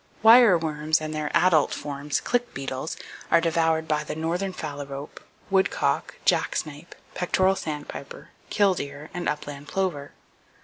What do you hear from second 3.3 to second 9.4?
devoured by the northern phalarope, woodcock, jacksnipe, pectoral sandpiper, killdeer, and